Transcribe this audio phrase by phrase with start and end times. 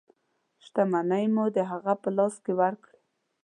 [0.65, 2.97] شتمنۍ مو د هغه په لاس کې ورکړې.